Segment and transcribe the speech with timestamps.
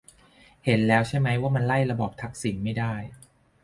[0.65, 2.93] เห็นแล้วใช่ไหมว่ามันไล่ระบอบทักษิณไม่ได้